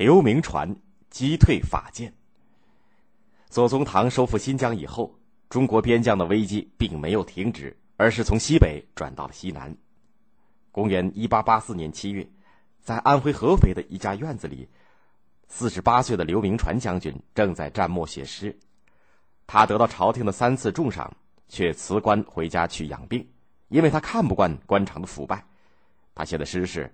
[0.00, 0.74] 刘铭传
[1.10, 2.10] 击退法建。
[3.50, 5.14] 左宗棠收复新疆以后，
[5.50, 9.76] 中国边疆的危机并没有停止，而是从西北转到了西南。
[10.72, 12.26] 公元一八八四年七月，
[12.80, 14.66] 在安徽合肥的一家院子里，
[15.48, 18.58] 四十八岁的刘铭传将军正在战墨写诗。
[19.46, 21.14] 他得到朝廷的三次重赏，
[21.46, 23.28] 却辞官回家去养病，
[23.68, 25.44] 因为他看不惯官场的腐败。
[26.14, 26.90] 他写的诗是。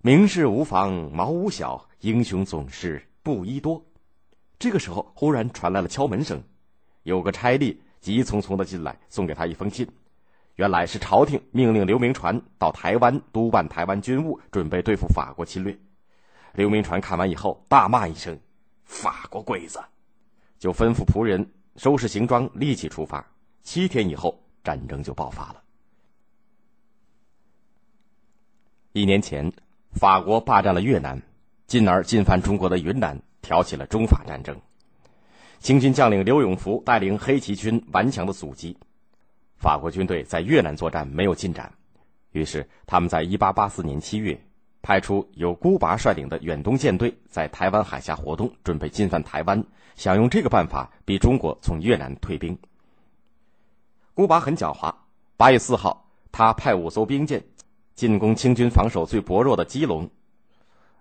[0.00, 3.84] 明事无妨茅屋小，英雄总是布衣多。
[4.56, 6.40] 这个时候，忽然传来了敲门声，
[7.02, 9.88] 有个差吏急匆匆的进来，送给他一封信。
[10.54, 15.76] 原来是朝廷命令刘铭传到台湾督办台湾军务，准备对付法国侵略。
[16.54, 18.38] 刘铭传看完以后，大骂一声
[18.84, 19.82] ：“法国鬼子！”
[20.60, 23.24] 就吩咐仆人收拾行装，立即出发。
[23.64, 25.62] 七天以后，战争就爆发了。
[28.92, 29.52] 一年前。
[29.92, 31.20] 法国霸占了越南，
[31.66, 34.56] 进而进犯中国的云南，挑起了中法战争。
[35.58, 38.76] 清军将领刘永福带领黑旗军顽强的阻击，
[39.56, 41.72] 法国军队在越南作战没有进展。
[42.30, 44.40] 于是，他们在1884年7月，
[44.82, 49.64] 派出由孤拔率领的远东舰队在台湾海峡活动，准备进犯台湾，
[49.96, 52.56] 想用这个办法逼中国从越南退兵。
[54.14, 54.94] 孤拔很狡猾
[55.36, 57.42] ，8月4号，他派五艘兵舰。
[57.98, 60.08] 进攻清军防守最薄弱的基隆，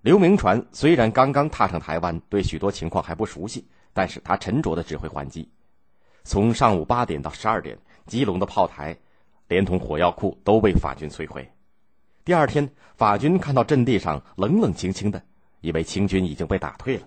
[0.01, 5.47] 刘铭传虽然刚刚踏上台湾，对许多情况还不熟悉，但是他沉着的指挥还击。
[6.23, 8.97] 从上午八点到十二点，基隆的炮台，
[9.47, 11.47] 连同火药库都被法军摧毁。
[12.25, 15.21] 第二天，法军看到阵地上冷冷清清的，
[15.61, 17.03] 以为清军已经被打退了，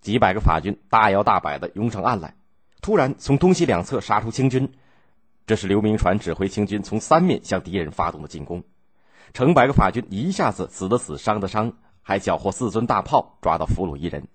[0.00, 2.34] 几百个法军大摇大摆的拥上岸来，
[2.80, 4.72] 突然从东西两侧杀出清军，
[5.46, 8.64] 这是刘铭传指挥清军从三面向敌人发动的进攻。
[9.32, 14.26] 成百个法军一下子死的死，伤的伤，还缴获四尊大炮，抓到俘虏一人。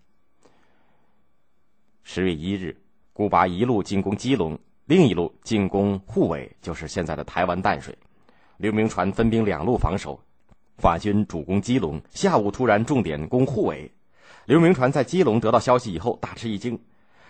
[2.03, 2.75] 十月一日，
[3.13, 7.97] 古巴一路进攻基隆，另一路进攻护尾，就是现在的台湾淡水。
[8.57, 10.19] 刘铭传分兵两路防守，
[10.77, 13.91] 法军主攻基隆，下午突然重点攻护尾。
[14.45, 16.79] 刘铭传在基隆得到消息以后大吃一惊，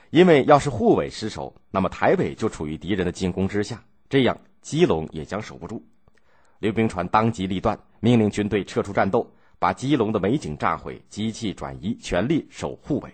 [0.09, 5.85] 因为要是护尾失守，那么台北就处于敌人的进攻之下，这样基隆也将守不住。
[6.61, 9.27] 刘铭传当机立断，命令军队撤出战斗，
[9.57, 13.11] 把基隆的美景炸毁，机器转移，全力守护尾。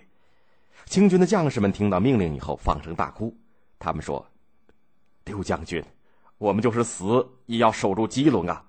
[0.83, 3.33] 清军的将士们听到命令以后，放声大哭。
[3.79, 4.25] 他们说
[5.23, 5.81] ：“刘将军，
[6.37, 8.65] 我们就是死也要守住基隆啊！”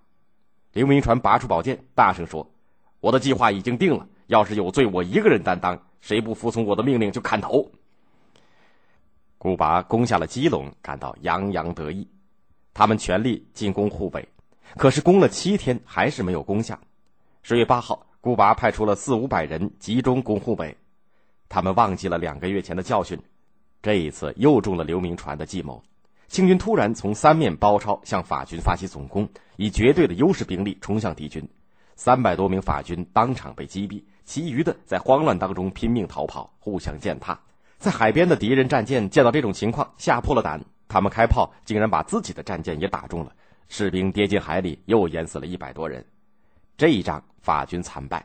[0.72, 2.48] 刘铭传拔出宝剑，大声说
[3.00, 5.76] ：“我的计划已经定了，要是有罪，我一个人担当。
[6.00, 7.68] 谁不服从我的命令，就砍头。”
[9.38, 12.06] 古拔攻下了基隆，感到洋洋得意。
[12.72, 14.24] 他们全力进攻护北。
[14.76, 16.80] 可是攻了七天，还是没有攻下。
[17.42, 20.76] 十月八号，顾拔派出了四五百人集中攻护北，
[21.48, 23.18] 他们忘记了两个月前的教训，
[23.82, 25.82] 这一次又中了刘铭传的计谋。
[26.28, 31.48] 清军突然从三面包抄，向法军发起总攻，以绝对的优势兵力冲向敌军，
[31.96, 37.40] 三百多名法军当场被击毙，其余的在慌乱当中拼命逃跑，互相践踏。
[37.78, 43.32] 在海边的敌人战舰见到这种情况，吓破了胆，他们开炮，竟然把自己的战舰也打中了。
[43.68, 46.04] 士兵跌进海里，又淹死了一百多人。
[46.76, 48.24] 这一仗法军惨败。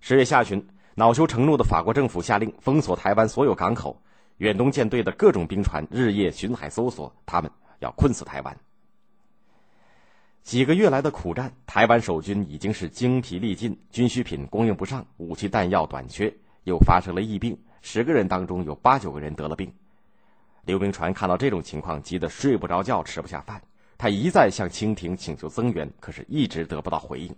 [0.00, 4.00] 十月下旬，恼羞成怒的法国政府下令封锁台湾所有港口，
[4.38, 8.56] 远东舰队的各种兵船日夜巡海搜索，他们要困死台湾。
[10.42, 16.32] 几个月来的苦战，台湾守军已经是精疲力尽，军需品供应不上，武器弹药短缺，
[16.64, 19.70] 又发生了疫病，十个人当中有八九个人得了病。
[20.64, 23.60] 刘铭传看到这种情况，急得睡不着觉，吃不下饭。
[23.98, 27.34] 他一再向清廷请求增援，可是一直得不到回应。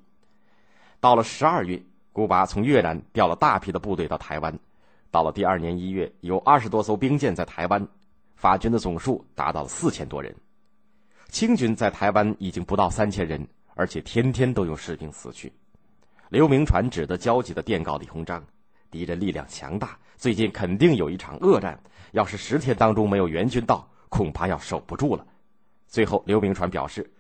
[1.01, 1.83] 到了十二月，
[2.13, 4.59] 古巴从越南调了大批的部队到台湾。
[5.11, 7.89] 到了第二年一月，有二十多艘兵舰在台湾，
[8.37, 10.37] 法军的总数达到了四千多人。
[11.31, 15.51] 清军在台湾已经不到三千人，而且天天都有士兵死去。
[16.29, 18.45] 刘铭传只得焦急地电告李鸿章
[18.91, 21.81] ：“敌人力量强大，最近肯定有一场恶战。
[22.13, 25.27] 要是十天当中没有援军到，恐怕要守不住了。”
[25.91, 27.11] 最后，刘铭传表示：“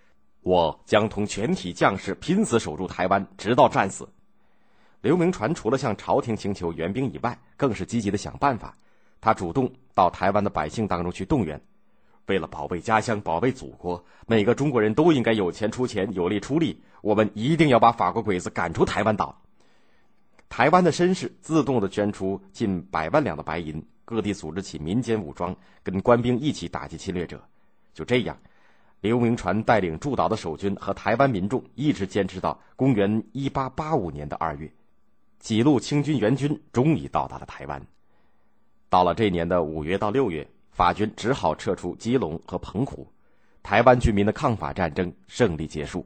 [0.42, 4.08] 我将同全体将士拼死守住台湾，直到战死。”
[5.02, 8.76] 刘铭传除了向朝廷请求援兵以外，更是积极的想办法。
[9.20, 11.60] 他主动到台湾的百姓当中去动员，
[12.26, 16.80] 为了保卫家乡、保卫祖国，每个中国人都应该有钱出钱，有力出力。
[17.02, 19.42] 我们一定要把法国鬼子赶出台湾岛。
[20.48, 27.42] 台湾的绅士自动的捐出近百万两的白银，各地组织起民间武装，跟官兵一起打击侵略者。
[27.92, 28.38] 就这样。
[29.00, 34.70] 刘铭传带领驻岛的守军和台湾民众一直坚持到公元一八八五年的二月，
[35.38, 37.80] 几路清军援军终于到达了台湾。
[38.90, 43.06] 到了这年的五月到六月，法军只好撤出基隆和澎湖，
[43.62, 46.04] 台湾居民的抗法战争胜利结束。